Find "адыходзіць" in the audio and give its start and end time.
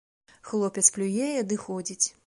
1.45-2.05